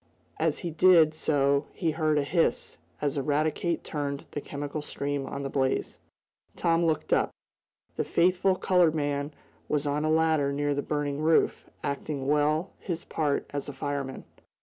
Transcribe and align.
As 0.39 0.57
he 0.65 0.71
did 0.71 1.13
so 1.13 1.67
he 1.73 1.91
heard 1.91 2.17
a 2.17 2.23
hiss, 2.23 2.79
as 3.03 3.19
Eradicate 3.19 3.83
turned 3.83 4.25
the 4.31 4.41
chemical 4.41 4.81
stream 4.81 5.27
on 5.27 5.43
the 5.43 5.47
blaze. 5.49 5.99
Tom 6.55 6.83
looked 6.83 7.13
up. 7.13 7.29
The 7.97 8.03
faithful 8.03 8.55
colored 8.55 8.95
man 8.95 9.31
was 9.69 9.85
on 9.85 10.03
a 10.03 10.09
ladder 10.09 10.51
near 10.51 10.73
the 10.73 10.81
burning 10.81 11.19
roof, 11.21 11.69
acting 11.83 12.25
well 12.25 12.71
his 12.79 13.05
part 13.05 13.45
as 13.51 13.69
a 13.69 13.73
fireman. 13.73 14.23